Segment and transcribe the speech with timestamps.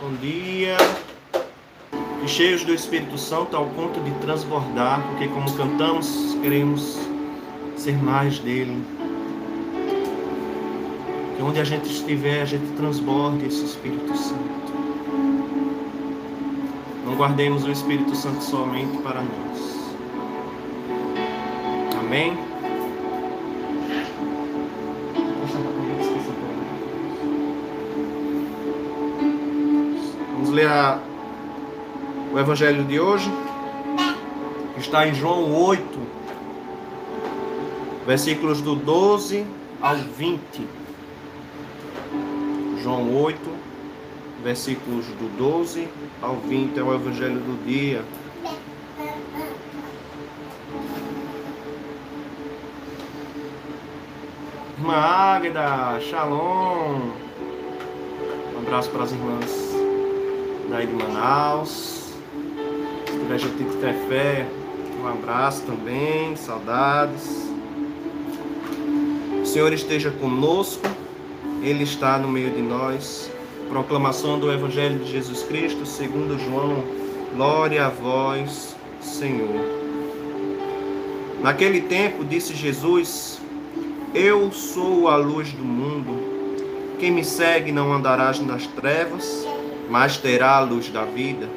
[0.00, 0.78] Bom dia.
[2.24, 6.98] E cheios do Espírito Santo ao ponto de transbordar, porque como cantamos, queremos
[7.76, 8.82] ser mais dele.
[11.36, 14.72] Que onde a gente estiver, a gente transborde esse Espírito Santo.
[17.04, 19.92] Não guardemos o Espírito Santo somente para nós.
[22.00, 22.49] Amém?
[30.50, 30.98] Vamos ler a,
[32.32, 33.30] o Evangelho de hoje,
[34.74, 35.84] que está em João 8,
[38.04, 39.46] versículos do 12
[39.80, 40.40] ao 20.
[42.82, 43.38] João 8,
[44.42, 45.86] versículos do 12
[46.20, 48.04] ao 20 é o Evangelho do dia.
[54.76, 57.10] Irmã Águeda, Shalom.
[58.52, 59.89] Um abraço para as irmãs
[60.70, 62.12] daí de Manaus.
[63.06, 64.46] Se tiver gente de Tefé,
[65.02, 67.50] um abraço também, saudades.
[69.42, 70.86] O Senhor esteja conosco,
[71.60, 73.30] Ele está no meio de nós.
[73.68, 76.84] Proclamação do Evangelho de Jesus Cristo, segundo João.
[77.34, 79.80] Glória a vós, Senhor.
[81.42, 83.40] Naquele tempo disse Jesus:
[84.14, 86.30] Eu sou a luz do mundo.
[86.98, 89.46] Quem me segue não andará nas trevas,
[89.90, 91.48] mas terá a luz da vida.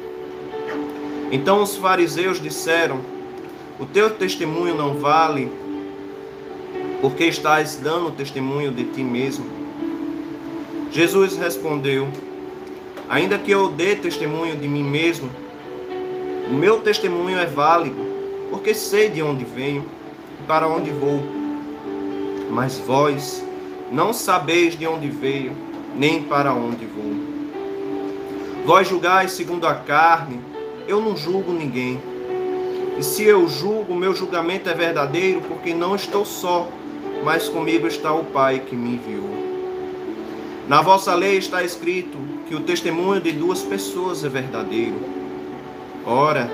[1.30, 3.00] Então os fariseus disseram:
[3.78, 5.50] O teu testemunho não vale,
[7.00, 9.46] porque estás dando testemunho de ti mesmo.
[10.90, 12.08] Jesus respondeu:
[13.08, 15.30] Ainda que eu dê testemunho de mim mesmo,
[16.50, 18.04] o meu testemunho é válido,
[18.50, 19.84] porque sei de onde venho
[20.40, 21.22] e para onde vou.
[22.50, 23.44] Mas vós
[23.92, 25.52] não sabeis de onde veio,
[25.96, 27.33] nem para onde vou.
[28.64, 30.40] Vós julgais segundo a carne,
[30.88, 32.00] eu não julgo ninguém.
[32.98, 36.66] E se eu julgo, meu julgamento é verdadeiro, porque não estou só,
[37.22, 39.28] mas comigo está o Pai que me enviou.
[40.66, 42.16] Na vossa lei está escrito
[42.48, 44.98] que o testemunho de duas pessoas é verdadeiro.
[46.06, 46.50] Ora,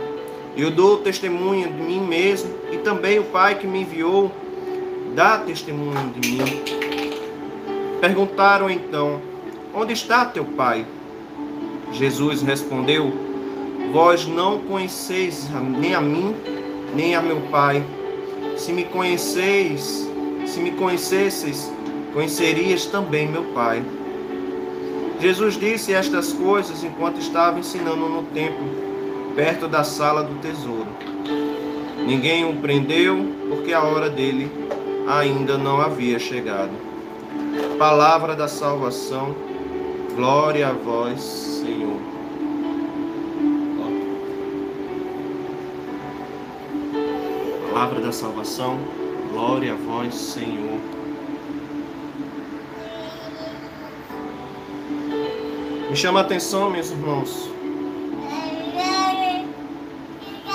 [0.57, 4.33] eu dou testemunho de mim mesmo, e também o Pai que me enviou
[5.15, 6.63] dá testemunho de mim.
[8.01, 9.21] Perguntaram então:
[9.73, 10.85] Onde está teu Pai?
[11.93, 13.13] Jesus respondeu:
[13.93, 16.35] Vós não conheceis nem a mim,
[16.95, 17.85] nem a meu Pai.
[18.57, 20.09] Se me conheceis,
[20.47, 21.73] se me conhecesseis,
[22.13, 23.83] conhecerias também meu Pai.
[25.21, 28.67] Jesus disse estas coisas enquanto estava ensinando no templo,
[29.35, 30.89] perto da sala do tesouro.
[32.07, 34.51] Ninguém o prendeu, porque a hora dele
[35.07, 36.71] ainda não havia chegado.
[37.79, 39.35] Palavra da salvação,
[40.15, 41.99] glória a vós, Senhor.
[47.73, 48.79] Palavra da salvação,
[49.33, 50.79] glória a vós, Senhor.
[55.89, 57.51] Me chama a atenção, meus irmãos.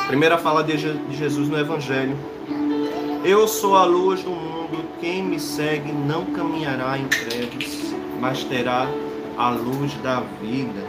[0.08, 2.16] Primeira fala de Jesus no Evangelho.
[3.24, 8.88] Eu sou a luz do mundo, quem me segue não caminhará em trevas, mas terá
[9.38, 10.84] a luz da vida.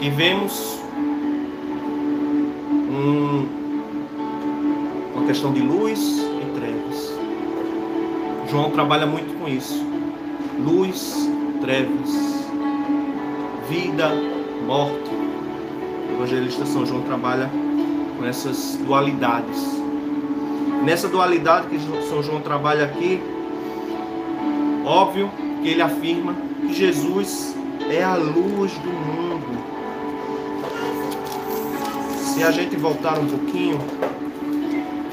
[0.00, 0.80] E vemos
[2.90, 3.46] um,
[5.14, 7.12] uma questão de luz e trevas.
[8.48, 9.84] João trabalha muito com isso.
[10.58, 11.28] Luz,
[11.60, 12.44] trevas,
[13.68, 14.10] vida,
[14.66, 15.10] morte.
[16.08, 17.50] O evangelista São João trabalha
[18.18, 19.80] com essas dualidades.
[20.84, 23.20] Nessa dualidade que São João trabalha aqui,
[24.84, 25.30] óbvio
[25.62, 27.54] que ele afirma que Jesus
[27.90, 29.58] é a luz do mundo.
[32.16, 33.78] Se a gente voltar um pouquinho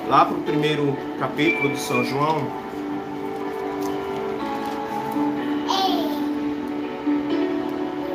[0.08, 2.48] lá para o primeiro capítulo de São João,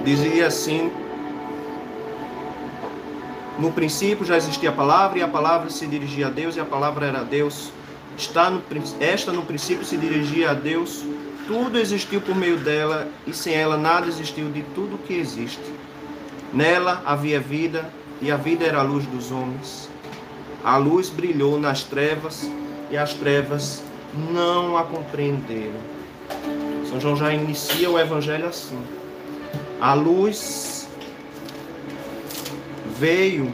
[0.04, 0.90] dizia assim:
[3.58, 6.64] No princípio já existia a palavra, e a palavra se dirigia a Deus, e a
[6.64, 7.72] palavra era Deus.
[8.16, 8.62] Está no,
[9.00, 11.02] esta no princípio se dirigia a Deus
[11.46, 15.60] tudo existiu por meio dela, e sem ela nada existiu de tudo que existe.
[16.52, 17.88] Nela havia vida,
[18.20, 19.88] e a vida era a luz dos homens.
[20.64, 22.48] A luz brilhou nas trevas,
[22.90, 23.82] e as trevas
[24.30, 25.80] não a compreenderam.
[26.88, 28.78] São João já inicia o evangelho assim.
[29.80, 30.88] A luz
[32.98, 33.52] veio,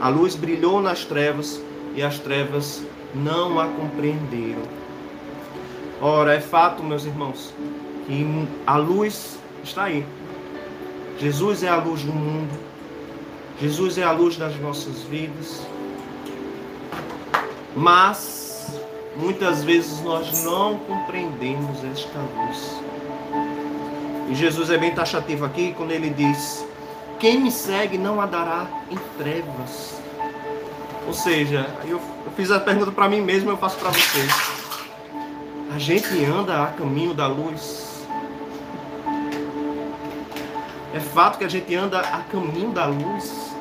[0.00, 1.62] a luz brilhou nas trevas,
[1.94, 2.82] e as trevas
[3.14, 4.79] não a compreenderam.
[6.00, 7.52] Ora, é fato, meus irmãos,
[8.06, 10.06] que a luz está aí.
[11.18, 12.58] Jesus é a luz do mundo.
[13.60, 15.60] Jesus é a luz das nossas vidas.
[17.76, 18.80] Mas
[19.14, 22.80] muitas vezes nós não compreendemos esta luz.
[24.30, 26.64] E Jesus é bem taxativo aqui quando ele diz:
[27.18, 30.00] Quem me segue não andará em trevas.
[31.06, 32.00] Ou seja, eu,
[32.36, 34.59] fiz a pergunta para mim mesmo, eu faço para vocês.
[35.72, 38.04] A gente anda a caminho da luz.
[40.92, 43.54] É fato que a gente anda a caminho da luz.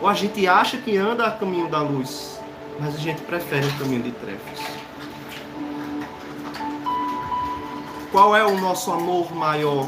[0.00, 2.40] Ou a gente acha que anda a caminho da luz,
[2.80, 4.58] mas a gente prefere o caminho de trevas.
[8.10, 9.86] Qual é o nosso amor maior?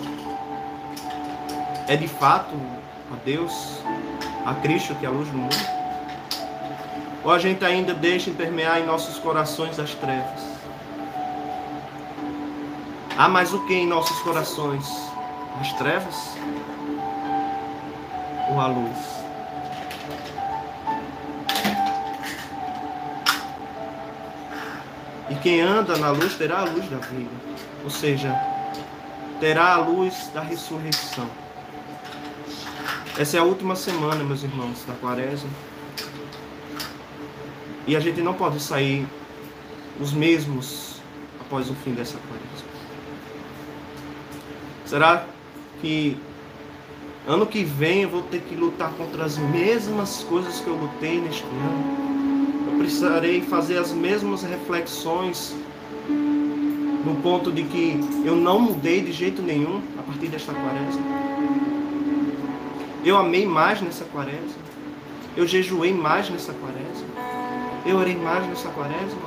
[1.89, 2.55] É de fato
[3.13, 3.53] a Deus,
[4.45, 5.84] a Cristo, que é a luz do mundo?
[7.25, 10.43] Ou a gente ainda deixa permear em nossos corações as trevas?
[13.17, 14.87] Há mais o que em nossos corações?
[15.59, 16.37] As trevas
[18.51, 18.99] ou a luz?
[25.31, 27.31] E quem anda na luz terá a luz da vida,
[27.83, 28.39] ou seja,
[29.41, 31.29] terá a luz da ressurreição.
[33.19, 35.49] Essa é a última semana, meus irmãos, da quaresma.
[37.87, 39.07] E a gente não pode sair
[40.01, 41.01] os mesmos
[41.41, 42.75] após o fim dessa quaresma.
[44.87, 45.27] Será
[45.81, 46.17] que
[47.27, 51.21] ano que vem eu vou ter que lutar contra as mesmas coisas que eu lutei
[51.21, 52.05] neste ano?
[52.85, 55.57] precisarei fazer as mesmas reflexões
[56.07, 61.03] no ponto de que eu não mudei de jeito nenhum a partir desta quaresma.
[63.03, 64.65] Eu amei mais nessa quaresma.
[65.35, 67.04] Eu jejuei mais nessa quaresma.
[67.87, 69.21] Eu orei mais nessa quaresma?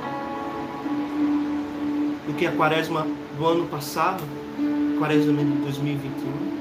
[2.26, 3.06] Do que a quaresma
[3.36, 4.22] do ano passado,
[4.98, 6.58] quaresma de 2021.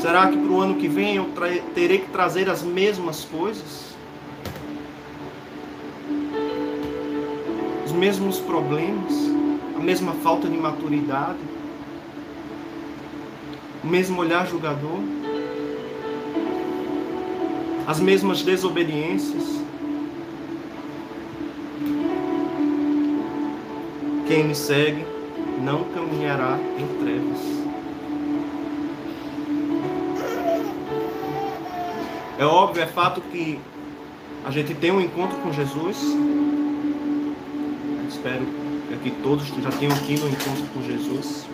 [0.00, 1.26] Será que para o ano que vem eu
[1.74, 3.90] terei que trazer as mesmas coisas?
[8.00, 9.12] mesmos problemas,
[9.76, 11.38] a mesma falta de maturidade,
[13.84, 15.00] o mesmo olhar julgador,
[17.90, 19.42] as mesmas desobediências.
[24.28, 25.04] Quem me segue
[25.60, 27.40] não caminhará em trevas.
[32.38, 33.58] É óbvio, é fato que
[34.44, 35.96] a gente tem um encontro com Jesus,
[38.08, 38.46] espero
[39.02, 41.44] que todos já tenham tido um encontro com Jesus.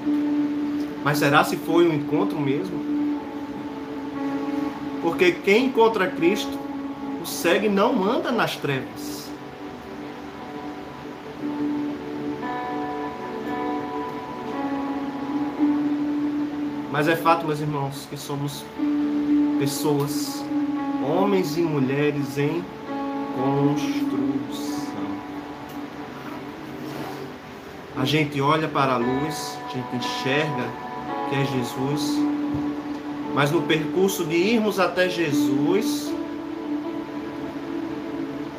[1.03, 2.96] Mas será se foi um encontro mesmo?
[5.06, 6.58] Porque quem encontra Cristo,
[7.23, 9.31] o segue não anda nas trevas.
[16.91, 18.64] Mas é fato, meus irmãos, que somos
[19.61, 20.44] pessoas,
[21.09, 22.64] homens e mulheres em
[23.37, 24.26] construção.
[27.97, 30.64] a gente olha para a luz, a gente enxerga
[31.31, 32.36] que é Jesus,
[33.37, 36.11] mas no percurso de irmos até Jesus,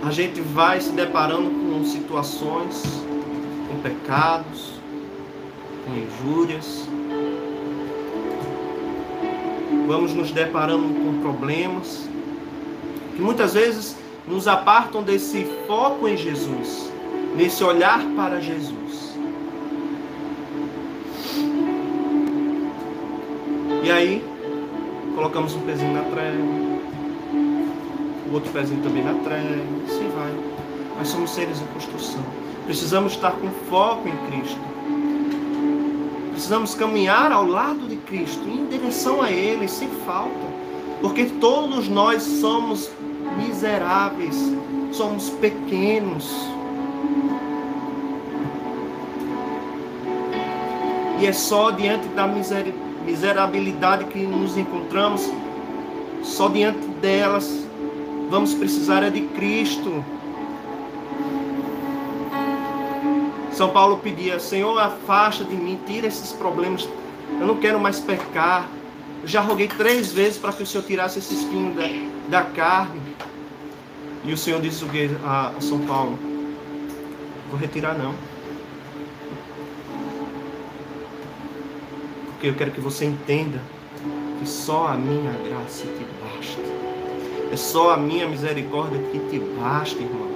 [0.04, 2.84] a gente vai se deparando com situações,
[3.68, 4.74] com pecados,
[5.84, 6.88] com injúrias.
[9.88, 12.08] Vamos nos deparando com problemas
[13.16, 16.94] que muitas vezes nos apartam desse foco em Jesus,
[17.36, 19.18] nesse olhar para Jesus.
[23.84, 24.37] E aí,
[25.18, 26.38] colocamos um pezinho na treva,
[28.30, 30.32] o outro pezinho também na treva, assim vai.
[30.96, 32.22] Nós somos seres em construção.
[32.66, 34.60] Precisamos estar com foco em Cristo.
[36.30, 40.30] Precisamos caminhar ao lado de Cristo, em direção a Ele, sem falta.
[41.02, 42.92] Porque todos nós somos
[43.38, 44.36] miseráveis,
[44.92, 46.32] somos pequenos.
[51.20, 55.32] E é só diante da misericórdia miserabilidade que nos encontramos,
[56.22, 57.66] só diante delas
[58.30, 60.04] vamos precisar é de Cristo.
[63.54, 66.88] São Paulo pedia: Senhor, afasta de mim, tira esses problemas.
[67.40, 68.68] Eu não quero mais pecar.
[69.22, 73.02] Eu já roguei três vezes para que o Senhor tirasse esse espinho da, da carne.
[74.26, 76.20] E o Senhor disse o que a São Paulo?
[77.50, 78.14] Vou retirar não.
[82.38, 83.60] Porque eu quero que você entenda
[84.40, 86.62] que só a minha graça te basta.
[87.52, 90.28] É só a minha misericórdia que te basta, irmão.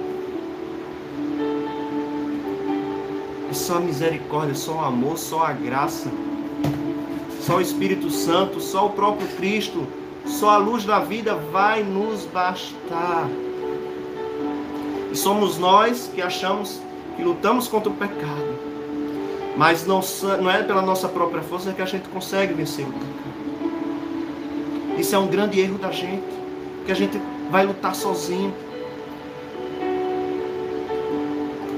[3.48, 6.10] É só a misericórdia, só o amor, só a graça
[7.42, 9.84] só o Espírito Santo, só o próprio Cristo,
[10.24, 13.28] só a luz da vida vai nos bastar.
[15.10, 16.80] E somos nós que achamos
[17.16, 18.51] que lutamos contra o pecado.
[19.56, 20.00] Mas não,
[20.40, 23.22] não é pela nossa própria força que a gente consegue vencer o pecado.
[24.98, 26.24] Isso é um grande erro da gente,
[26.86, 28.54] que a gente vai lutar sozinho.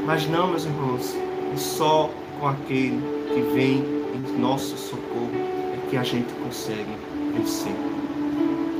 [0.06, 1.16] Mas não, meus irmãos,
[1.52, 3.78] é só com aquele que vem
[4.14, 5.30] em nosso socorro
[5.72, 6.96] é que a gente consegue
[7.34, 7.72] vencer.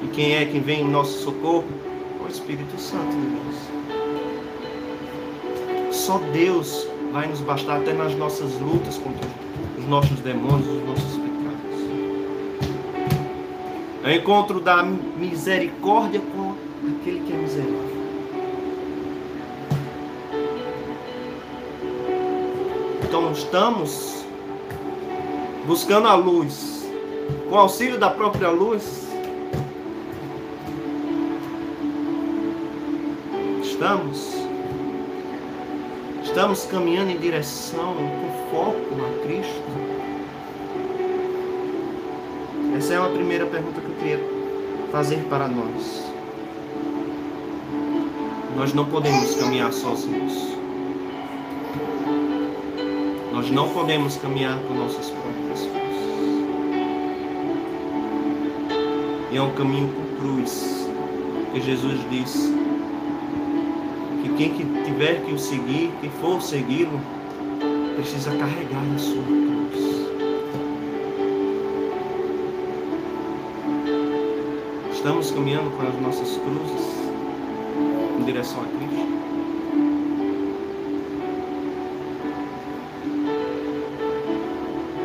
[0.03, 1.65] E quem é que vem em nosso socorro?
[2.23, 3.57] O Espírito Santo de Deus.
[5.95, 9.25] Só Deus vai nos bastar até nas nossas lutas contra
[9.78, 11.80] os nossos demônios, os nossos pecados.
[14.02, 16.56] É o encontro da misericórdia com
[16.88, 17.94] aquele que é miserável.
[23.04, 24.25] Então estamos
[25.68, 26.85] buscando a luz,
[27.49, 29.06] com auxílio da própria luz.
[33.62, 34.44] Estamos
[36.35, 38.76] Estamos caminhando em direção com foco
[39.07, 39.62] a Cristo?
[42.76, 44.21] Essa é uma primeira pergunta que eu queria
[44.91, 46.12] fazer para nós.
[48.57, 50.57] Nós não podemos caminhar sozinhos.
[53.33, 56.03] Nós não podemos caminhar com nossas próprias forças.
[59.31, 60.88] E é um caminho com cruz.
[61.53, 62.54] Que Jesus disse
[64.37, 67.00] quem que tiver que o seguir, quem for segui-lo,
[67.95, 70.05] precisa carregar a sua cruz.
[74.93, 76.95] Estamos caminhando com as nossas cruzes
[78.19, 78.95] em direção a Cristo.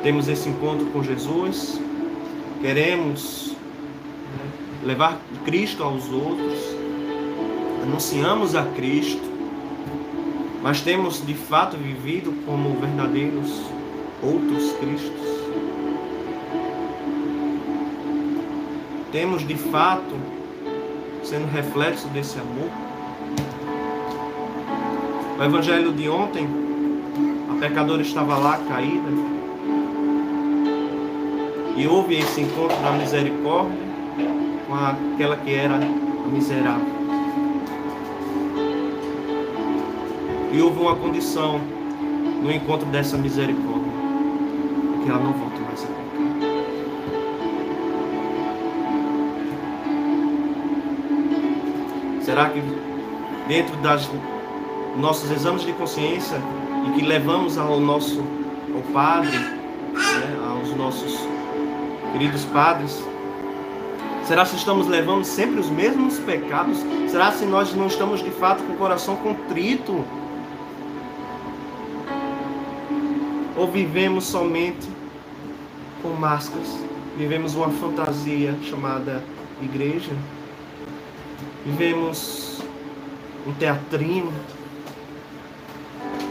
[0.01, 1.79] Temos esse encontro com Jesus,
[2.61, 3.53] queremos
[4.83, 6.68] levar Cristo aos outros,
[7.89, 9.27] anunciamos a Cristo,
[10.61, 13.63] mas temos de fato vivido como verdadeiros
[14.21, 15.27] outros Cristos.
[19.11, 20.15] Temos de fato
[21.23, 22.69] sendo reflexo desse amor.
[25.39, 26.47] O evangelho de ontem,
[27.49, 29.09] a pecadora estava lá caída
[31.75, 33.89] e houve esse encontro da misericórdia
[34.67, 35.79] com aquela que era
[36.31, 36.98] miserável.
[40.51, 41.59] E houve uma condição
[42.41, 43.91] no encontro dessa misericórdia:
[45.03, 46.09] que ela não volte mais a pecar.
[52.23, 52.61] Será que
[53.47, 54.09] dentro das
[54.97, 56.41] nossos exames de consciência
[56.87, 58.23] e que levamos ao nosso
[58.73, 61.27] ao Padre, né, aos nossos
[62.11, 63.03] queridos padres,
[64.29, 66.77] Será se estamos levando sempre os mesmos pecados?
[67.07, 70.05] Será se nós não estamos de fato com o coração contrito
[73.59, 74.87] Ou vivemos somente
[76.01, 76.79] com máscaras?
[77.17, 79.21] Vivemos uma fantasia chamada
[79.61, 80.13] igreja?
[81.65, 82.61] Vivemos
[83.45, 84.31] um teatrinho?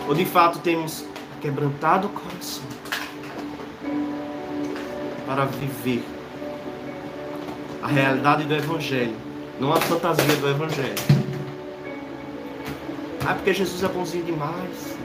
[0.08, 1.04] Ou de fato temos
[1.42, 2.64] quebrantado o coração
[5.26, 6.02] para viver
[7.82, 9.14] a realidade do Evangelho,
[9.60, 10.94] não a fantasia do Evangelho?
[13.26, 14.97] Ah, porque Jesus é bonzinho demais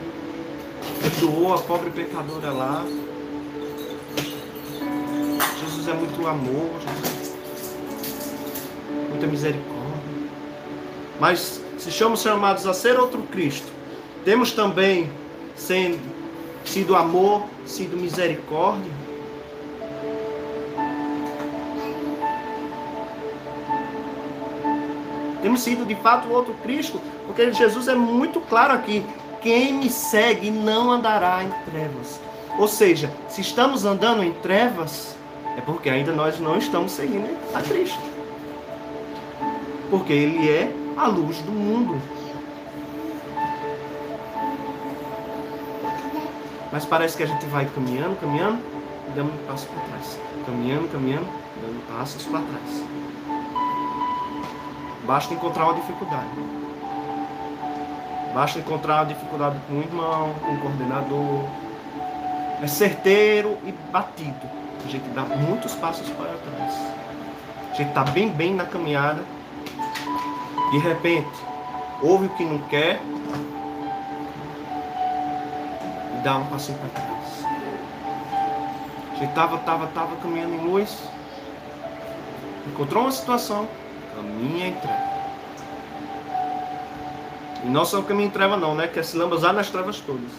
[1.04, 2.86] perdoou a pobre pecadora lá.
[5.60, 6.70] Jesus é muito amor,
[9.10, 9.84] muita misericórdia.
[11.20, 13.68] Mas se somos chamados a ser outro Cristo,
[14.24, 15.12] temos também
[15.56, 16.00] sendo,
[16.64, 19.04] sido amor, sido misericórdia.
[25.42, 29.04] Temos sido de fato outro Cristo, porque Jesus é muito claro aqui.
[29.44, 32.18] Quem me segue não andará em trevas.
[32.58, 35.18] Ou seja, se estamos andando em trevas,
[35.58, 38.00] é porque ainda nós não estamos seguindo a Cristo.
[39.90, 42.02] Porque Ele é a luz do mundo.
[46.72, 48.60] Mas parece que a gente vai caminhando, caminhando,
[49.10, 50.20] e dando um passo para trás.
[50.46, 51.28] Caminhando, caminhando,
[51.62, 52.84] dando passos para trás.
[55.06, 56.63] Basta encontrar uma dificuldade.
[58.34, 61.46] Basta encontrar uma dificuldade com um irmão, com um coordenador.
[62.62, 64.50] É certeiro e batido.
[64.84, 66.74] A gente dá muitos passos para trás.
[67.72, 69.24] A gente está bem, bem na caminhada.
[70.72, 71.30] De repente,
[72.02, 73.00] ouve o que não quer
[76.18, 77.46] e dá um passinho para trás.
[79.12, 80.98] A Ele estava, estava, estava caminhando em luz.
[82.66, 83.68] Encontrou uma situação,
[84.16, 85.13] caminha em treva.
[87.64, 88.88] E não só o caminho em treva não, né?
[88.88, 90.32] Quer se lambuzar nas trevas todas.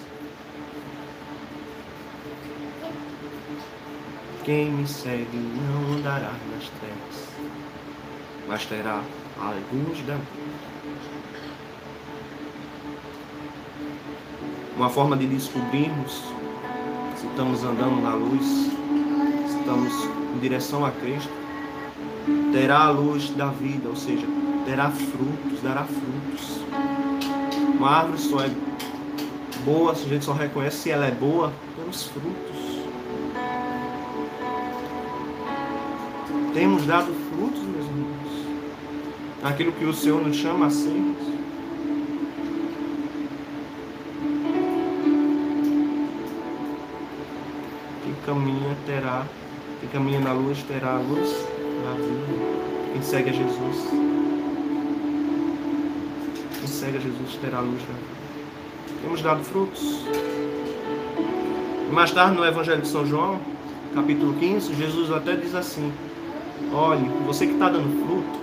[4.44, 7.28] Quem me segue não andará nas trevas,
[8.46, 9.00] mas terá
[9.40, 10.54] alguns da vida.
[14.76, 16.24] Uma forma de descobrirmos
[17.16, 19.92] se estamos andando na luz, se estamos
[20.34, 21.32] em direção a Cristo,
[22.52, 24.26] terá a luz da vida, ou seja,
[24.66, 26.53] terá frutos, dará frutos.
[27.84, 28.50] Uma árvore só é
[29.62, 32.56] boa, a gente só reconhece se ela é boa pelos frutos.
[36.54, 38.46] Temos dado frutos, meus irmãos.
[39.42, 41.18] Aquilo que o Senhor nos chama a sermos.
[48.02, 49.26] Quem caminha terá,
[49.80, 51.30] quem caminha na luz terá a luz
[51.84, 52.92] da vida.
[52.94, 54.13] Quem segue a Jesus,
[56.84, 59.00] segue Jesus terá a luz da vida.
[59.00, 60.04] Temos dado frutos.
[61.90, 63.40] Mais tarde, no Evangelho de São João,
[63.94, 65.90] capítulo 15, Jesus até diz assim:
[66.72, 68.38] Olhe, você que está dando fruto,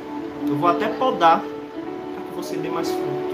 [0.48, 3.32] eu vou até podar para que você dê mais fruto.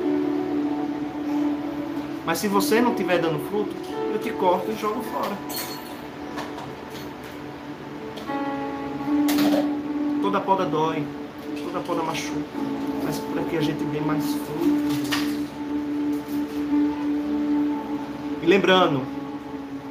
[2.25, 3.73] Mas se você não estiver dando fruto,
[4.13, 5.37] eu te corto e jogo fora.
[10.21, 11.05] Toda poda dói,
[11.63, 12.41] toda poda machuca,
[13.05, 14.86] mas para que a gente dê mais fruto.
[18.47, 19.03] Lembrando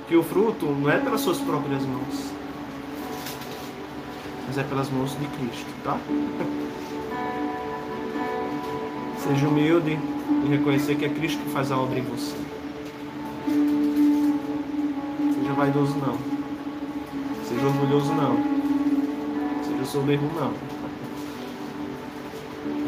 [0.09, 2.37] que o fruto não é pelas suas próprias mãos
[4.47, 5.99] mas é pelas mãos de Cristo, tá?
[9.19, 9.99] Seja humilde
[10.45, 12.37] e reconhecer que é Cristo que faz a obra em você.
[15.35, 16.17] Seja vaidoso não.
[17.45, 18.39] Seja orgulhoso não.
[19.65, 20.55] Seja soberbo não.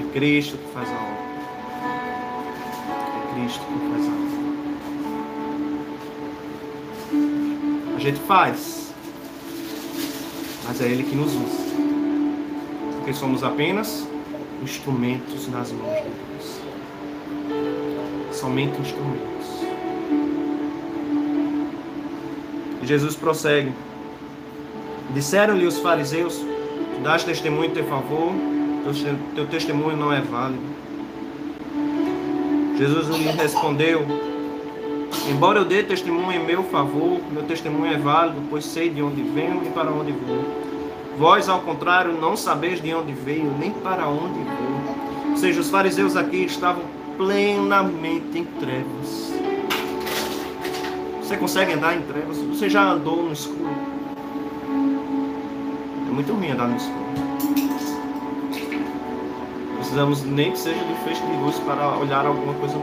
[0.00, 1.28] É Cristo que faz a obra.
[3.16, 4.37] É Cristo que faz a obra.
[7.98, 8.78] A gente faz
[10.68, 11.68] mas é Ele que nos usa.
[12.96, 14.06] Porque somos apenas
[14.62, 16.60] instrumentos nas mãos de Deus.
[18.30, 19.48] Somente instrumentos.
[22.80, 23.72] E Jesus prossegue.
[25.12, 28.32] Disseram-lhe os fariseus: Tu dás testemunho em teu favor,
[29.34, 30.62] teu testemunho não é válido.
[32.76, 34.06] Jesus lhe respondeu:
[35.28, 39.22] Embora eu dê testemunho em meu favor, meu testemunho é válido, pois sei de onde
[39.22, 40.42] venho e para onde vou.
[41.18, 45.30] Vós, ao contrário, não sabeis de onde veio nem para onde vou.
[45.32, 46.82] Ou seja, os fariseus aqui estavam
[47.18, 49.32] plenamente em trevas.
[51.20, 52.38] Você consegue andar em trevas?
[52.38, 53.68] Você já andou no escuro?
[56.08, 57.08] É muito ruim andar no escuro.
[59.74, 62.78] Precisamos nem que seja de feixe de luz para olhar alguma coisa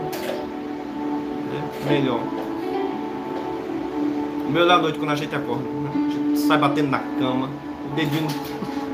[1.85, 2.21] melhor.
[4.45, 5.91] O meu da noite, quando a gente acorda, né?
[5.93, 7.49] a gente sai batendo na cama,
[7.91, 8.27] o dedinho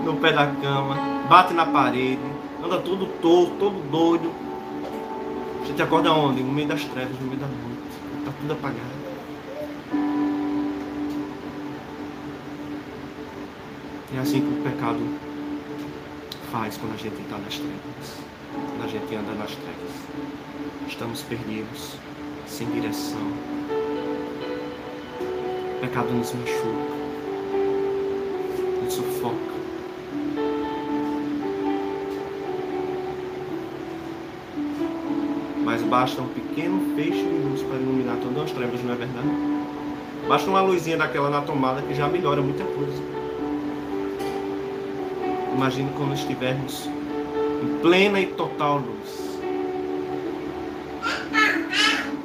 [0.04, 0.96] no pé da cama,
[1.28, 2.20] bate na parede,
[2.64, 4.32] anda todo torto, todo doido.
[5.62, 6.44] A gente acorda onde?
[6.44, 7.82] No meio das trevas, no meio da noite.
[8.20, 9.02] Está tudo apagado.
[14.14, 15.00] É assim que o pecado
[16.52, 18.18] faz quando a gente está nas trevas.
[18.54, 19.92] Quando a gente anda nas trevas.
[20.88, 21.96] Estamos perdidos
[22.52, 23.22] sem direção.
[25.78, 26.94] O pecado nos machuca,
[28.84, 29.52] nos sufoca.
[35.64, 39.28] Mas basta um pequeno feixe de luz para iluminar todas as trevas, não é verdade?
[40.28, 43.02] Basta uma luzinha daquela na tomada que já melhora muita coisa.
[45.56, 46.90] Imagine quando estivermos
[47.64, 49.31] em plena e total luz.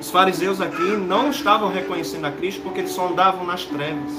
[0.07, 4.13] Os fariseus aqui não estavam reconhecendo a Cristo porque eles só andavam nas trevas.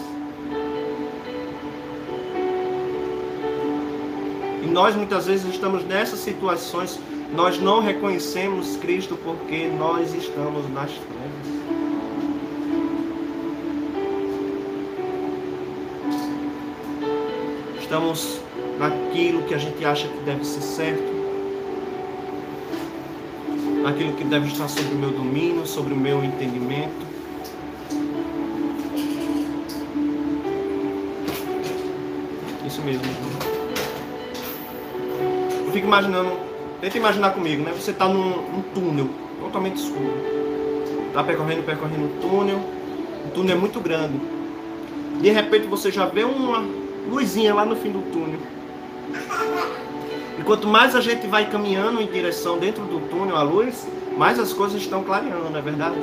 [4.62, 7.00] E nós muitas vezes estamos nessas situações,
[7.34, 11.48] nós não reconhecemos Cristo porque nós estamos nas trevas.
[17.80, 18.42] Estamos
[18.78, 21.07] naquilo que a gente acha que deve ser certo
[23.88, 27.06] aquilo que deve estar sobre o meu domínio, sobre o meu entendimento.
[32.66, 33.04] Isso mesmo.
[35.66, 36.32] Eu fico imaginando,
[36.82, 37.72] tenta imaginar comigo, né?
[37.74, 40.14] Você está num, num, túnel totalmente escuro.
[41.08, 42.60] Está percorrendo, percorrendo um túnel.
[43.26, 44.20] O túnel é muito grande.
[45.22, 46.64] De repente você já vê uma
[47.10, 48.40] luzinha lá no fim do túnel.
[50.48, 53.86] Quanto mais a gente vai caminhando em direção dentro do túnel, a luz,
[54.18, 55.98] mais as coisas estão clareando, não é verdade?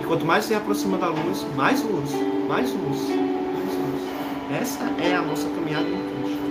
[0.00, 2.12] E quanto mais se aproxima da luz, mais luz,
[2.48, 4.58] mais luz, mais luz.
[4.58, 6.42] Essa é a nossa caminhada em Cristo.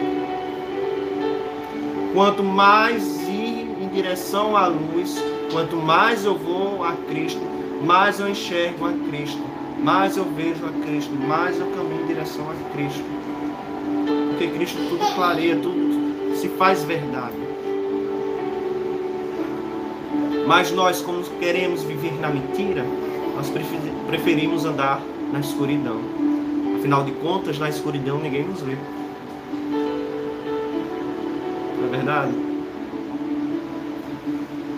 [2.13, 5.17] Quanto mais ir em direção à luz,
[5.51, 7.41] quanto mais eu vou a Cristo,
[7.83, 9.41] mais eu enxergo a Cristo,
[9.79, 13.20] mais eu vejo a Cristo, mais eu caminho em direção a Cristo.
[14.41, 17.35] Porque Cristo tudo clareia, tudo se faz verdade.
[20.47, 22.83] Mas nós, como queremos viver na mentira,
[23.35, 23.51] nós
[24.07, 24.99] preferimos andar
[25.31, 25.99] na escuridão.
[26.75, 28.75] Afinal de contas, na escuridão ninguém nos vê.
[31.77, 32.33] Não é verdade?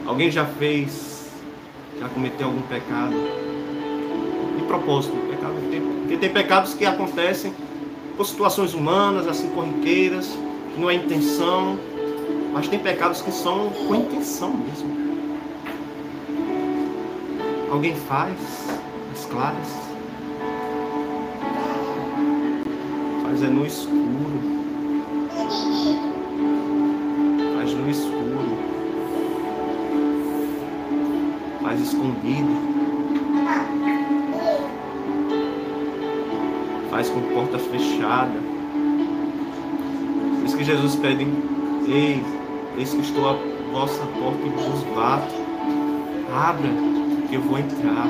[0.06, 1.32] Alguém já fez,
[2.02, 3.16] já cometeu algum pecado?
[4.58, 5.54] De propósito, pecado.
[6.02, 7.54] Porque tem pecados que acontecem
[8.16, 10.28] por situações humanas, assim, corriqueiras,
[10.74, 11.78] que não é intenção,
[12.54, 15.04] mas tem pecados que são com intenção mesmo.
[17.72, 18.38] Alguém faz
[19.12, 19.68] as claras?
[23.24, 24.40] Faz é no escuro.
[27.56, 28.58] Faz no escuro.
[31.64, 32.83] Faz escondido.
[37.04, 38.40] Faz com porta fechada.
[40.38, 41.28] Por isso que Jesus pede,
[41.86, 42.24] ei,
[42.78, 43.36] eis que estou à
[43.74, 45.34] vossa porta e vos bato.
[46.34, 46.70] Abra
[47.28, 48.08] que eu vou entrar.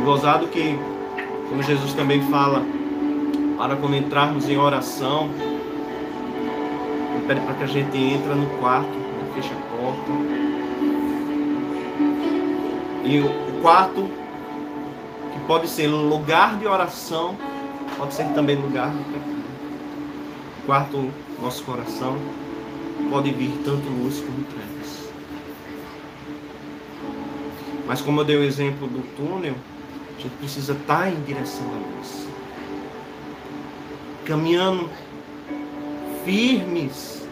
[0.00, 0.76] E gozado que,
[1.48, 2.64] como Jesus também fala,
[3.56, 5.30] para quando entrarmos em oração,
[7.14, 10.10] ele pede para que a gente entre no quarto, né, feche a porta.
[13.04, 14.21] E o quarto,
[15.52, 17.36] pode ser lugar de oração,
[17.98, 19.42] pode ser também lugar de pecado.
[20.64, 21.10] Quarto,
[21.42, 22.16] nosso coração,
[23.10, 25.10] pode vir tanto luz como trevas.
[27.86, 29.54] Mas como eu dei o exemplo do túnel,
[30.16, 32.26] a gente precisa estar em direção à luz.
[34.24, 34.88] Caminhando
[36.24, 37.26] firmes,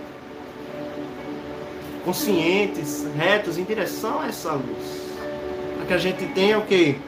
[2.04, 5.09] conscientes, retos, em direção a essa luz.
[5.78, 6.98] Para que a gente tenha o que?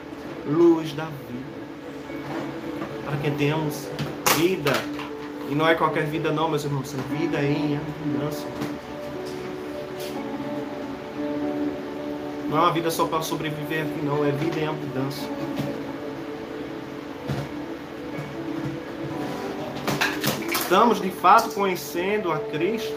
[0.47, 1.63] Luz da vida.
[3.05, 3.89] Para que tenhamos
[4.37, 4.73] vida.
[5.49, 8.49] E não é qualquer vida não, meus irmãos, é vida em abundância.
[12.49, 14.25] Não é uma vida só para sobreviver aqui, não.
[14.27, 15.29] É vida em abundância.
[20.51, 22.97] Estamos de fato conhecendo a Cristo.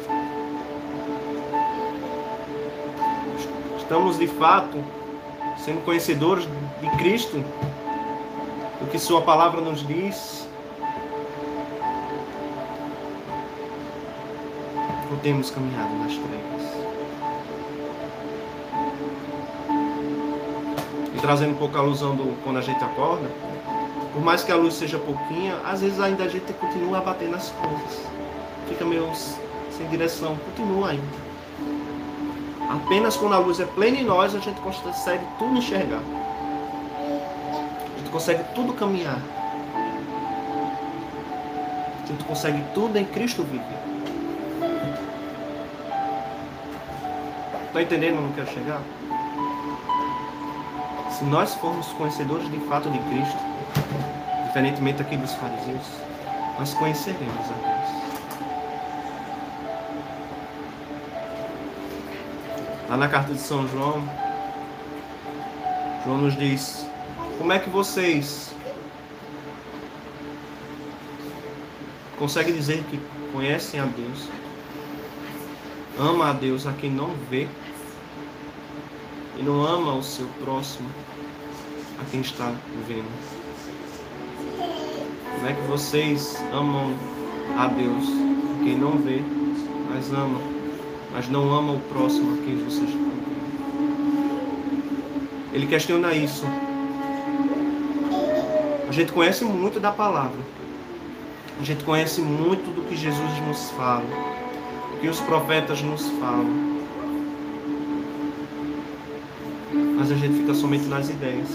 [3.77, 4.83] Estamos de fato
[5.65, 6.47] sendo conhecedores
[6.79, 7.43] de Cristo,
[8.79, 10.47] o que Sua palavra nos diz.
[15.11, 16.45] Ou temos caminhado nas trevas?
[21.21, 23.27] trazendo um pouco a alusão do quando a gente acorda,
[24.13, 27.27] por mais que a luz seja pouquinha, às vezes ainda a gente continua a bater
[27.27, 28.05] nas coisas.
[28.69, 29.11] Fica meio
[29.71, 31.24] sem direção, continua ainda.
[32.69, 36.01] Apenas quando a luz é plena em nós, a gente consegue tudo enxergar.
[36.99, 39.19] A gente consegue tudo caminhar.
[42.03, 43.85] A gente consegue tudo em Cristo viver.
[47.67, 48.81] Está entendendo onde eu quero chegar?
[51.11, 53.37] Se nós formos conhecedores de fato de Cristo,
[54.47, 55.85] diferentemente aqui dos fariseus,
[56.57, 57.74] nós conheceremos a Deus.
[62.87, 64.07] Lá na carta de São João,
[66.03, 66.85] João nos diz:
[67.37, 68.53] como é que vocês
[72.17, 72.99] conseguem dizer que
[73.33, 74.29] conhecem a Deus,
[75.99, 77.47] ama a Deus a quem não vê
[79.37, 80.89] e não ama o seu próximo,
[81.99, 82.53] a quem está
[82.87, 83.45] vendo.
[85.35, 86.95] Como é que vocês amam
[87.57, 88.05] a Deus,
[88.63, 89.21] quem não vê,
[89.89, 90.39] mas ama,
[91.15, 93.15] mas não ama o próximo a quem vocês vendo?
[95.53, 96.43] Ele questiona isso.
[98.89, 100.39] A gente conhece muito da palavra.
[101.57, 104.03] A gente conhece muito do que Jesus nos fala,
[104.91, 106.75] do que os profetas nos falam.
[109.97, 111.47] mas a gente fica somente nas ideias,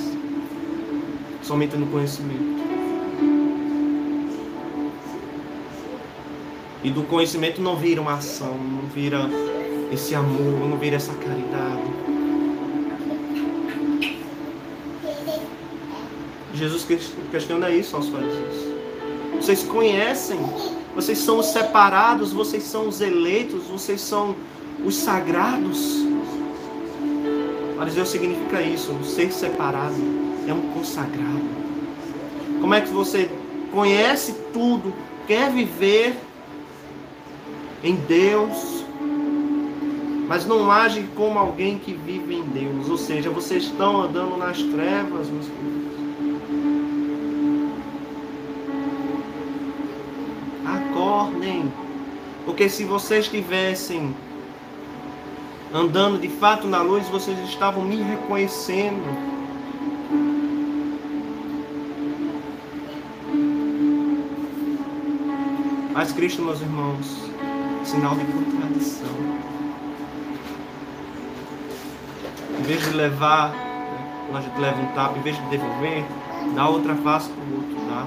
[1.42, 2.58] somente no conhecimento.
[6.82, 9.28] E do conhecimento não vira uma ação, não vira
[9.92, 11.83] esse amor, não vira essa caridade.
[16.55, 16.87] Jesus
[17.31, 18.70] questiona isso aos fariseus.
[19.35, 20.38] Vocês conhecem,
[20.94, 24.37] vocês são os separados, vocês são os eleitos, vocês são
[24.85, 26.05] os sagrados.
[27.76, 29.94] Fariseu significa isso, um ser separado,
[30.46, 31.61] é um consagrado.
[32.61, 33.31] Como é que você
[33.72, 34.92] conhece tudo,
[35.26, 36.14] quer viver
[37.83, 38.79] em Deus,
[40.30, 42.88] mas não age como alguém que vive em Deus?
[42.88, 45.90] Ou seja, vocês estão andando nas trevas, meus queridos.
[50.64, 51.72] Acordem,
[52.44, 54.14] porque se vocês tivessem
[55.74, 59.02] andando de fato na luz, vocês estavam me reconhecendo.
[65.92, 67.18] Mas Cristo, meus irmãos,
[67.84, 69.40] sinal de contradição.
[72.60, 73.52] Em vez de levar,
[74.26, 76.04] quando a gente leva um tapa, em vez de devolver,
[76.54, 78.06] dá outra face para o outro, dá.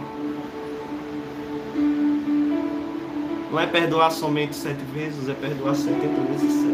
[3.52, 6.74] Não é perdoar somente sete vezes, é perdoar setenta vezes sete.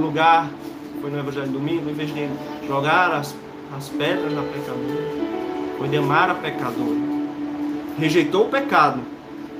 [0.00, 0.50] lugar,
[1.00, 2.28] foi no Evangelho de Domingo, em vez de
[2.66, 3.36] jogar as,
[3.76, 7.19] as pedras na pecadora, foi de amar a pecadora.
[8.00, 9.02] Rejeitou o pecado,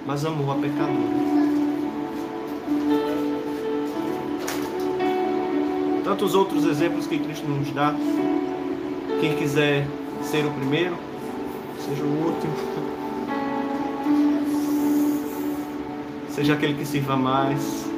[0.07, 1.31] mas amou a pecadora.
[6.03, 7.95] Tantos outros exemplos que Cristo nos dá.
[9.21, 9.87] Quem quiser
[10.23, 10.97] ser o primeiro,
[11.87, 12.55] seja o último.
[16.31, 17.90] Seja aquele que sirva mais.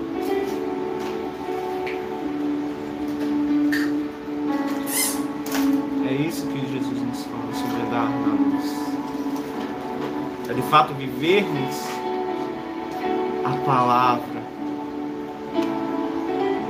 [10.72, 11.86] Fato vivermos
[13.44, 14.42] a palavra.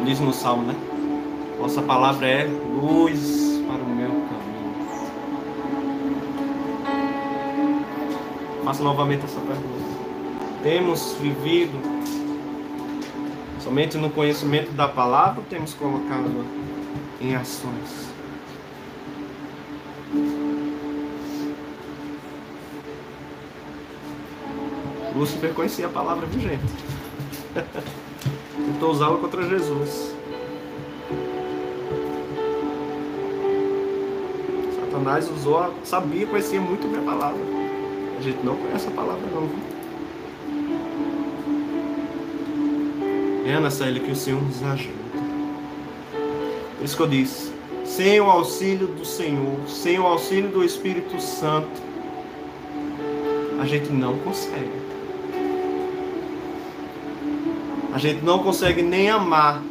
[0.05, 0.75] Diz no Salmo, né?
[1.57, 4.75] Vossa palavra é luz para o meu caminho.
[8.65, 9.93] Faço novamente essa pergunta.
[10.65, 11.81] Temos vivido
[13.61, 16.45] somente no conhecimento da palavra ou temos colocado
[17.21, 18.12] em ações?
[25.23, 26.65] Lúcifer conhecia a palavra de gente.
[28.57, 30.17] Tentou usá-la contra Jesus.
[34.81, 37.41] Satanás usou, sabia, conhecia muito bem a palavra.
[38.19, 39.49] A gente não conhece a palavra não.
[43.47, 44.97] É nessa ilha que o Senhor nos ajuda.
[46.79, 47.53] Por isso que eu disse,
[47.85, 51.81] sem o auxílio do Senhor, sem o auxílio do Espírito Santo,
[53.61, 54.92] a gente não consegue.
[57.93, 59.63] A gente não consegue nem amar.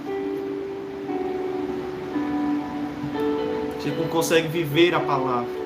[3.77, 5.62] A gente não consegue viver a palavra.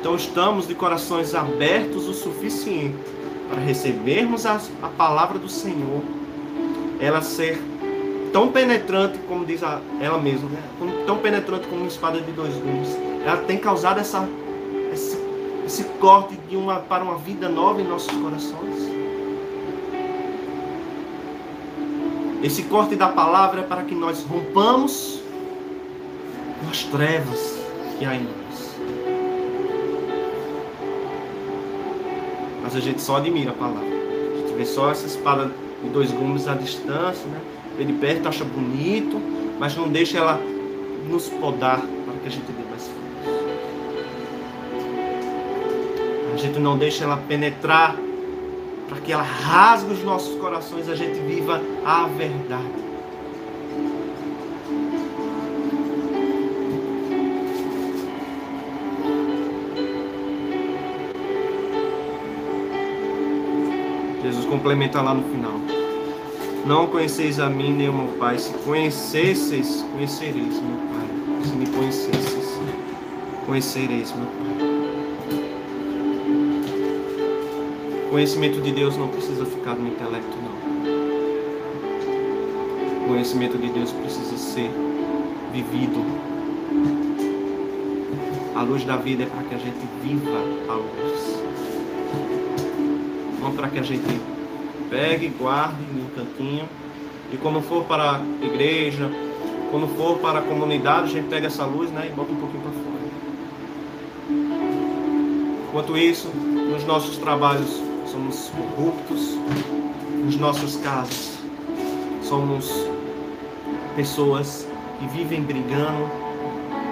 [0.00, 2.96] Então estamos de corações abertos o suficiente
[3.48, 6.02] para recebermos a, a palavra do Senhor,
[7.00, 7.58] ela ser
[8.32, 10.62] tão penetrante como diz a, ela mesma, né?
[11.06, 12.88] tão penetrante como uma espada de dois gumes.
[13.24, 14.28] Ela tem causado essa,
[14.92, 15.18] esse,
[15.64, 18.83] esse corte de uma, para uma vida nova em nossos corações.
[22.44, 25.18] Esse corte da palavra é para que nós rompamos
[26.60, 27.58] com as trevas
[27.98, 28.76] que há em nós.
[32.62, 33.88] Mas a gente só admira a palavra.
[33.88, 35.50] A gente vê só essa espada
[35.82, 37.40] de dois gumes à distância, né?
[37.78, 39.18] Vê de perto, acha bonito,
[39.58, 40.38] mas não deixa ela
[41.08, 43.40] nos podar para que a gente dê mais frutos.
[46.34, 47.96] A gente não deixa ela penetrar
[48.94, 52.84] para que ela rasgue os nossos corações, a gente viva a verdade.
[64.22, 65.54] Jesus complementa lá no final.
[66.64, 68.38] Não conheceis a mim nem o meu Pai.
[68.38, 71.42] Se conhecesseis, conhecereis meu Pai.
[71.44, 72.58] Se me conhecesseis,
[73.44, 74.63] conhecereis meu Pai.
[78.14, 80.54] Conhecimento de Deus não precisa ficar no intelecto, não.
[83.02, 84.70] O conhecimento de Deus precisa ser
[85.52, 86.00] vivido.
[88.54, 91.42] A luz da vida é para que a gente viva a luz.
[93.40, 94.20] Não para que a gente
[94.88, 96.68] pegue, guarde no cantinho.
[97.32, 99.10] E quando for para a igreja,
[99.72, 102.62] quando for para a comunidade, a gente pega essa luz né, e bota um pouquinho
[102.62, 102.94] para fora.
[105.68, 109.36] Enquanto isso, nos nossos trabalhos somos corruptos.
[110.24, 111.38] Nos nossos casos,
[112.22, 112.70] somos
[113.96, 114.66] pessoas
[114.98, 116.08] que vivem brigando,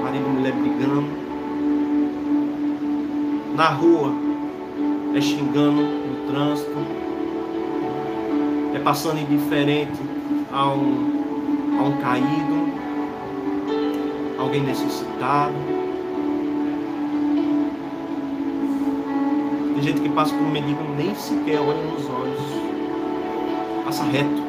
[0.02, 1.22] marido e mulher brigando.
[3.54, 4.12] Na rua,
[5.14, 6.76] é xingando no trânsito,
[8.74, 10.00] é passando indiferente
[10.52, 12.72] a um, a um caído,
[14.38, 15.81] alguém necessitado.
[19.82, 22.38] Gente que passa por um mendigo nem sequer olha nos olhos.
[23.84, 24.42] Passa reto.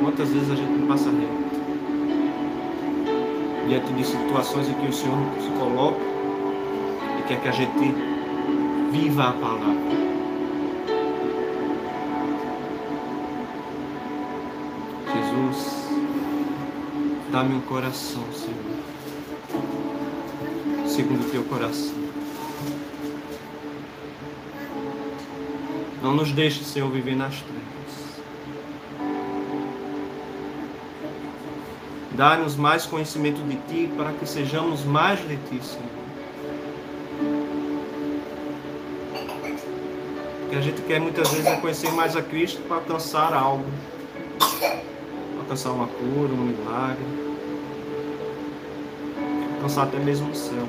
[0.00, 1.30] Quantas vezes a gente não passa reto?
[3.68, 6.00] Diante de situações em que o Senhor se coloca
[7.20, 7.94] e quer que a gente
[8.90, 9.99] viva a palavra.
[17.40, 18.84] Dá-me um coração, Senhor,
[20.86, 21.94] segundo o teu coração.
[26.02, 28.20] Não nos deixe, Senhor, viver nas trevas.
[32.12, 35.88] Dá-nos mais conhecimento de Ti para que sejamos mais de Ti, Senhor.
[40.50, 43.64] Que a gente quer muitas vezes é conhecer mais a Cristo para alcançar algo
[45.50, 47.19] alcançar uma cura, um milagre,
[49.60, 50.66] alcançar até mesmo o céu.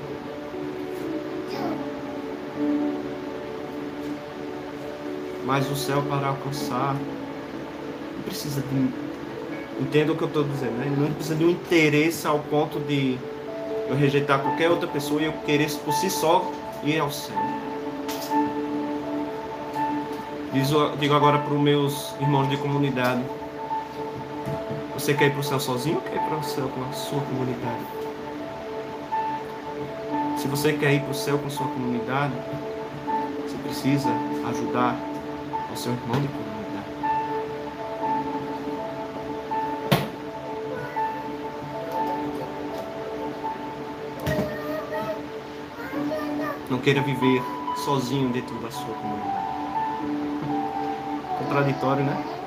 [5.46, 6.96] Mas o céu para alcançar
[8.26, 9.82] precisa de.
[9.82, 10.94] Entenda o que eu estou dizendo, né?
[10.96, 13.18] Não precisa de um interesse ao ponto de
[13.88, 16.52] eu rejeitar qualquer outra pessoa e eu querer por si só
[16.84, 17.36] ir ao céu.
[21.00, 23.24] Digo agora para os meus irmãos de comunidade.
[24.94, 26.94] Você quer ir para o céu sozinho ou quer ir para o céu com a
[26.94, 28.01] sua comunidade?
[30.42, 32.34] Se você quer ir para o céu com sua comunidade,
[33.44, 34.10] você precisa
[34.50, 34.96] ajudar
[35.72, 36.62] o seu irmão de comunidade.
[46.72, 47.44] Não queira viver
[47.86, 49.46] sozinho dentro da sua comunidade.
[51.38, 52.42] Contraditório, né?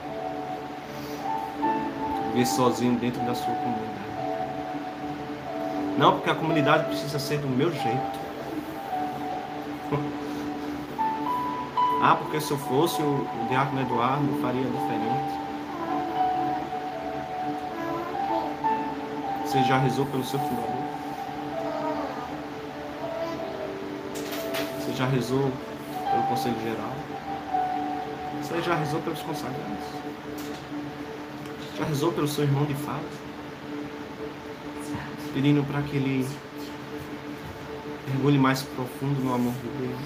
[2.33, 4.04] viver sozinho dentro da sua comunidade.
[5.97, 8.25] Não, porque a comunidade precisa ser do meu jeito.
[12.03, 15.45] ah, porque se eu fosse o, o Diácono Eduardo, eu faria diferente.
[19.45, 20.75] Você já rezou pelo seu fundador?
[24.81, 25.53] Você já rezou
[26.11, 26.93] pelo Conselho Geral?
[28.43, 29.85] Você já rezou pelos consagrados?
[31.79, 33.34] Já rezou pelo seu irmão de fato?
[35.35, 36.25] Pedindo para que ele
[38.09, 40.01] mergulhe mais profundo no amor de Deus.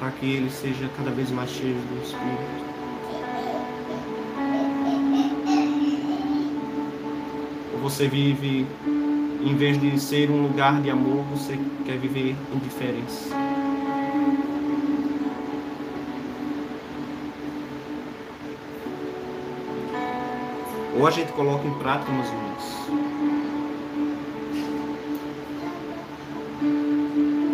[0.00, 2.64] Para que ele seja cada vez mais cheio do Espírito.
[7.80, 8.66] Você vive,
[9.40, 13.43] em vez de ser um lugar de amor, você quer viver indiferença.
[21.04, 22.64] Ou a gente coloca em prática, meus irmãos.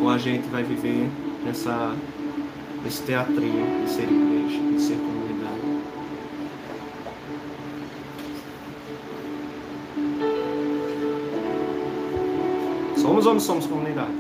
[0.01, 1.11] Ou a gente vai viver
[1.45, 1.97] nessa,
[2.85, 5.61] nesse teatrinho de ser igreja, de ser comunidade.
[12.99, 14.13] Somos ou não somos comunidade?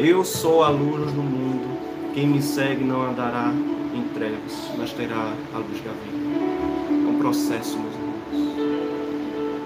[0.00, 1.78] Eu sou a luz do mundo.
[2.12, 3.52] Quem me segue não andará
[3.94, 7.06] em trevas, mas terá a luz da vida.
[7.06, 8.14] É um processo, meus irmãos.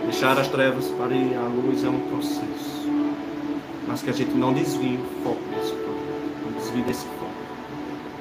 [0.04, 2.88] Deixar as trevas para ir à luz é um processo.
[3.86, 6.02] Mas que a gente não desvie o foco desse foco.
[6.44, 7.32] Não desvie desse foco.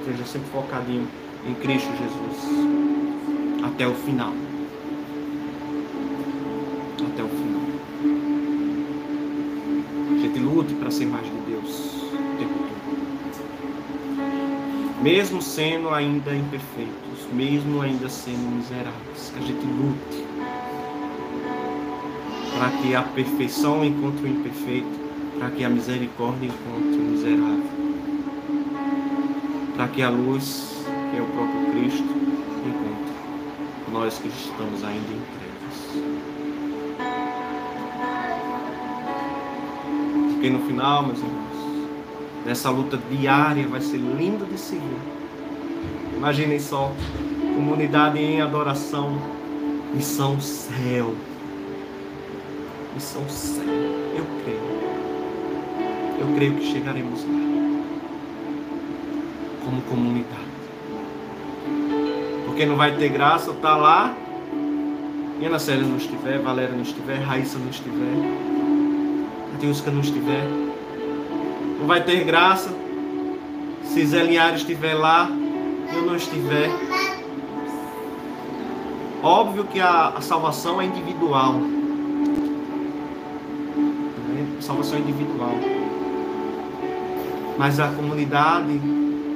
[0.06, 1.08] Seja sempre focadinho
[1.46, 3.66] em Cristo Jesus.
[3.66, 4.34] Até o final.
[7.12, 7.62] Até o final.
[10.10, 12.07] A gente lute para ser mais de Deus
[15.02, 20.28] mesmo sendo ainda imperfeitos, mesmo ainda sendo miseráveis, que a gente lute
[22.58, 25.00] para que a perfeição encontre o imperfeito,
[25.38, 27.64] para que a misericórdia encontre o miserável,
[29.76, 32.04] para que a luz, que é o próprio Cristo,
[32.66, 33.14] encontre
[33.92, 35.48] nós que estamos ainda em trevas.
[40.34, 41.47] Porque no final, meus irmãos,
[42.48, 45.02] Nessa luta diária vai ser lindo de seguir.
[46.16, 46.94] Imaginem só,
[47.54, 49.22] comunidade em adoração,
[49.94, 51.14] missão céu.
[52.96, 53.66] Missão céu.
[54.16, 54.62] Eu creio.
[56.22, 57.40] Eu creio que chegaremos lá.
[59.66, 60.48] Como comunidade.
[62.46, 64.16] Porque não vai ter graça estar tá lá.
[65.42, 68.16] E Ana Célia não estiver, Valéria não estiver, Raíssa não estiver,
[69.52, 70.67] Matheusca não estiver.
[71.80, 72.70] Não vai ter graça
[73.84, 76.70] se Zé Linhares estiver lá e eu não estiver.
[79.22, 81.56] Óbvio que a, a salvação é individual.
[84.58, 85.54] A salvação é individual.
[87.58, 88.80] Mas a comunidade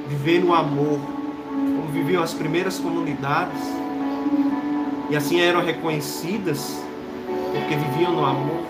[0.08, 1.00] viver no amor,
[1.48, 3.60] como viviam as primeiras comunidades,
[5.10, 6.82] e assim eram reconhecidas,
[7.52, 8.62] porque viviam no amor,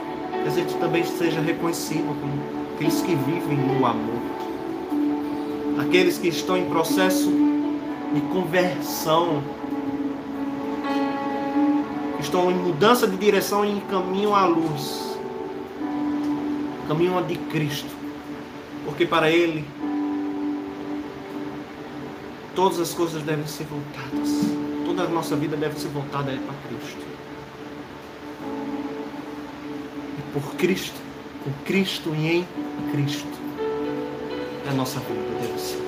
[0.42, 4.22] que a gente também seja reconhecido como aqueles que vivem no amor.
[5.80, 7.30] Aqueles que estão em processo
[8.12, 9.42] de conversão
[12.18, 15.16] estão em mudança de direção e em caminho à luz,
[16.88, 17.90] caminho de Cristo,
[18.84, 19.64] porque para Ele
[22.54, 24.30] todas as coisas devem ser voltadas,
[24.84, 27.06] toda a nossa vida deve ser voltada para Cristo.
[30.18, 31.01] E por Cristo,
[31.44, 32.46] com Cristo e em
[32.92, 33.38] Cristo,
[34.66, 35.82] é a nossa vida ser.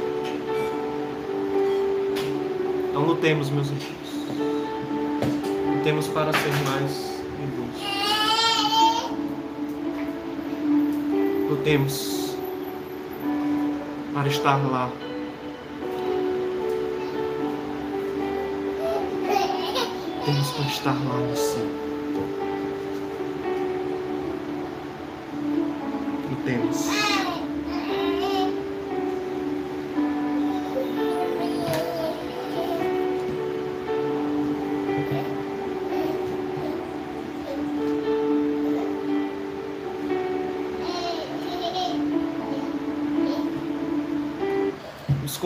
[2.91, 4.05] Então lutemos, meus irmãos
[5.85, 7.23] temos para ser mais
[7.59, 7.77] luz.
[11.51, 12.37] Lutemos
[14.15, 14.91] para estar lá.
[20.25, 21.84] Temos para estar lá no céu.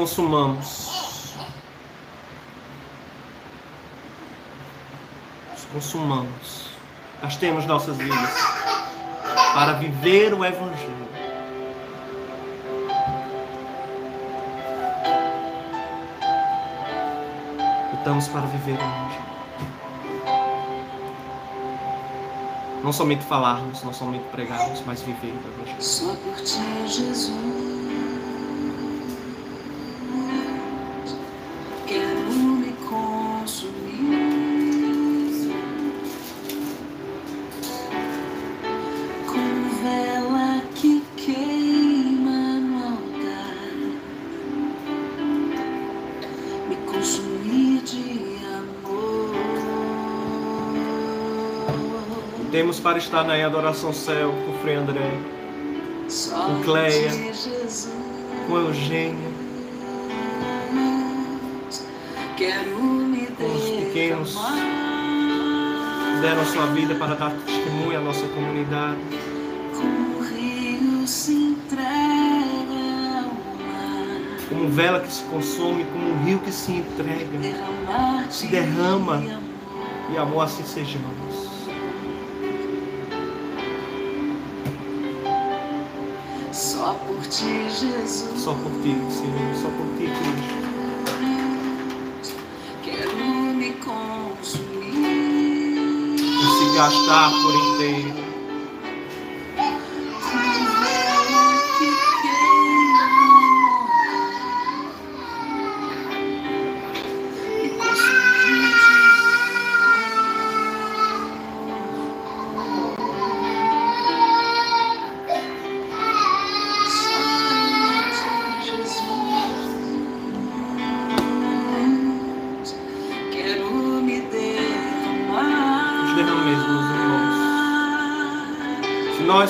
[0.09, 1.35] Consumamos.
[5.53, 6.69] Nos consumamos.
[7.23, 8.31] Nós temos nossas vidas
[9.55, 11.09] para viver o Evangelho.
[17.93, 19.29] Lutamos para viver o Evangelho.
[22.83, 25.83] Não somente falarmos, não somente pregarmos, mas viver o Evangelho.
[25.83, 27.58] Só por ti, Jesus.
[52.83, 55.13] Para estar na Adoração Céu com o Frei André,
[56.47, 57.11] com Cleia,
[58.47, 59.29] com Eugênia,
[63.37, 68.99] com os pequenos que deram sua vida para dar testemunho à nossa comunidade.
[74.49, 77.39] Como vela que se consome, como um rio que se entrega,
[78.31, 79.23] se derrama,
[80.11, 81.48] e amor assim sejamos.
[87.29, 88.41] Ti, Jesus.
[88.43, 90.69] Só por ti, Senhor, só por ti, Cristo.
[92.85, 93.15] Quero
[93.55, 94.99] me consumir.
[96.19, 98.28] E se gastar por inteiro.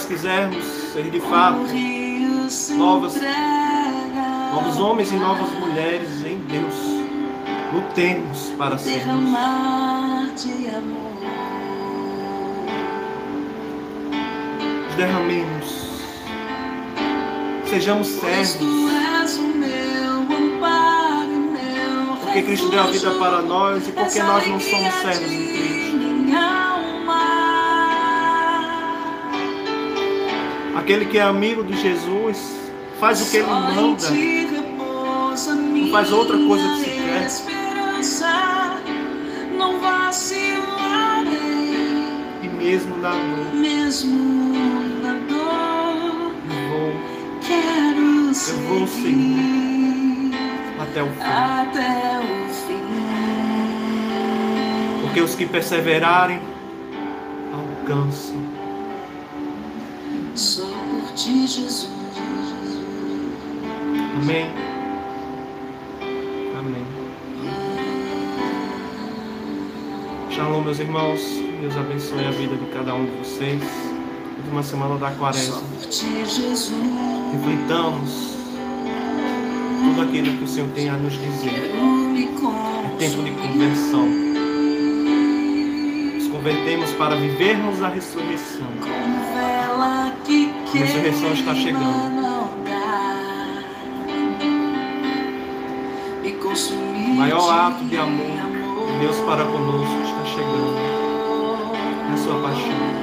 [0.07, 1.61] Quisermos ser de fato
[2.77, 3.15] novas,
[4.53, 6.75] novos homens e novas mulheres em Deus,
[7.73, 9.31] lutemos para sermos.
[14.97, 15.91] Derramemos,
[17.71, 18.57] sejamos servos.
[22.25, 26.58] Porque Cristo deu a vida para nós e porque nós não somos servos de Cristo.
[30.89, 32.59] Aquele que é amigo de Jesus
[32.99, 34.11] faz o que ele manda.
[35.71, 37.29] Não faz outra coisa que se quer.
[42.43, 44.55] E mesmo na dor, mesmo
[45.03, 46.33] na dor.
[46.49, 46.93] eu vou
[47.43, 48.33] Quero
[48.67, 50.33] vou seguir
[50.81, 51.21] até o fim.
[51.21, 52.81] até o fim.
[55.03, 56.41] Porque os que perseverarem
[57.53, 58.48] alcançam.
[64.29, 64.51] Amém.
[66.59, 66.85] Amém.
[70.31, 71.23] Shalom, meus irmãos.
[71.63, 73.63] Deus abençoe a vida de cada um de vocês.
[74.37, 75.63] Última semana da quaresma.
[77.33, 78.37] Reflitamos
[79.83, 81.73] tudo aquilo que o Senhor tem a nos dizer.
[82.85, 84.07] É tempo de conversão.
[86.17, 88.69] Nos convertemos para vivermos a ressurreição.
[89.81, 90.13] A
[90.75, 92.28] ressurreição está chegando.
[96.67, 100.77] O maior ato de amor de Deus para conosco está chegando.
[102.09, 102.99] É a sua paixão.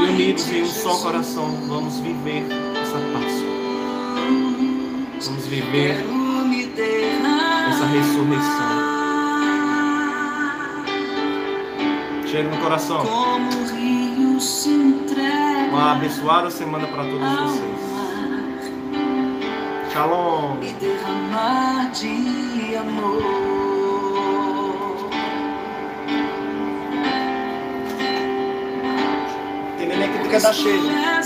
[0.00, 2.46] E unidos em um só coração, vamos viver
[2.80, 3.48] essa Páscoa.
[5.20, 6.04] Vamos viver
[7.68, 8.98] essa ressurreição.
[12.26, 13.04] Chega no coração.
[15.70, 17.67] Uma abençoada semana para todos vocês.
[19.98, 20.60] Shalom.
[20.60, 23.20] me derramar de amor.
[29.76, 31.18] Tem neném que fica da cheia.